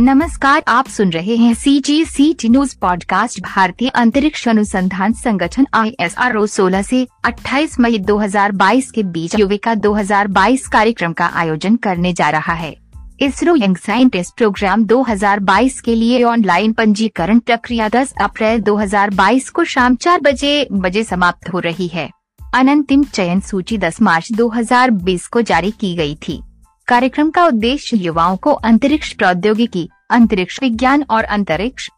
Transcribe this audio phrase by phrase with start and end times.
[0.00, 5.66] नमस्कार, आप सुन रहे हैं C G C T news podcast भारतीय अंतरिक्ष अनुसंधान संगठन
[5.74, 11.26] आई एस आर ओ सोलह ऐसी अट्ठाईस मई 2022 के बीच युविका 2022 कार्यक्रम का
[11.26, 12.76] आयोजन करने जा रहा है।
[13.20, 19.94] इसरो यंग साइंटिस्ट प्रोग्राम 2022 के लिए ऑनलाइन पंजीकरण प्रक्रिया 10 अप्रैल 2022 को शाम
[19.94, 22.10] चार बजे बजे समाप्त हो रही है।
[22.54, 26.42] अनंतिम चयन सूची 10 मार्च 2020 को जारी की गई थी।
[26.88, 31.88] कार्यक्रम का उद्देश्य युवाओं को अंतरिक्ष प्रौद्योगिकी अंतरिक्ष विज्ञान और अंतरिक्ष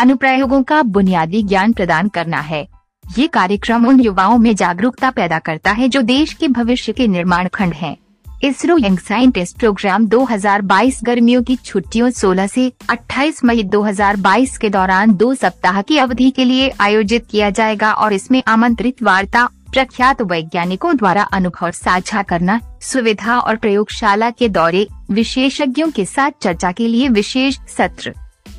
[0.00, 2.66] अनुप्रयोगों का बुनियादी ज्ञान प्रदान करना है
[3.04, 7.48] ये कार्यक्रम उन युवाओं में जागरूकता पैदा करता है जो देश के भविष्य के निर्माण
[7.48, 7.96] खंड हैं।
[8.42, 15.14] इसरो यंग साइंटिस्ट प्रोग्राम 2022 गर्मियों की छुट्टियों 16 से 28 मई 2022 के दौरान
[15.14, 20.96] दो सप्ताह की अवधि के लिए आयोजित किया जाएगा और इसमें आमंत्रित वार्ता प्रख्यात वैज्ञानिकों
[20.96, 27.08] द्वारा अनुभव साझा करना, सुविधा और प्रयोगशाला के दौरे, विशेषज्ञों के साथ चर्चा के लिए
[27.08, 28.14] विशेष सत्र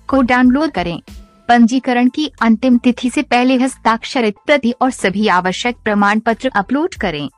[0.08, 1.00] को डाउनलोड करें।
[1.48, 7.28] पंजीकरण की अंतिम तिथि से पहले हस्ताक्षरित प्रति और सभी आवश्यक प्रमाण पत्र अपलोड करें।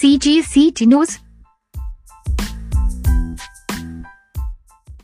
[0.00, 1.18] सी जी सी टी न्यूज़